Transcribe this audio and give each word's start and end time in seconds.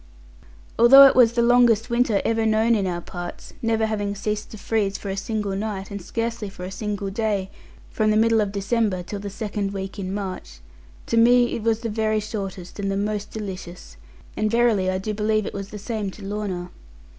Although 0.79 1.05
it 1.05 1.15
was 1.15 1.33
the 1.33 1.43
longest 1.43 1.91
winter 1.91 2.23
ever 2.25 2.43
known 2.43 2.73
in 2.73 2.87
our 2.87 3.01
parts 3.01 3.53
(never 3.61 3.85
having 3.85 4.15
ceased 4.15 4.49
to 4.49 4.57
freeze 4.57 4.97
for 4.97 5.09
a 5.09 5.15
single 5.15 5.55
night, 5.55 5.91
and 5.91 6.01
scarcely 6.01 6.49
for 6.49 6.63
a 6.63 6.71
single 6.71 7.11
day, 7.11 7.51
from 7.91 8.09
the 8.09 8.17
middle 8.17 8.41
of 8.41 8.51
December 8.51 9.03
till 9.03 9.19
the 9.19 9.29
second 9.29 9.73
week 9.73 9.99
in 9.99 10.11
March), 10.11 10.59
to 11.05 11.17
me 11.17 11.53
it 11.53 11.61
was 11.61 11.81
the 11.81 11.87
very 11.89 12.19
shortest 12.19 12.79
and 12.79 12.89
the 12.89 12.97
most 12.97 13.29
delicious; 13.29 13.95
and 14.35 14.49
verily 14.49 14.89
I 14.89 14.97
do 14.97 15.13
believe 15.13 15.45
it 15.45 15.53
was 15.53 15.69
the 15.69 15.77
same 15.77 16.09
to 16.09 16.25
Lorna. 16.25 16.71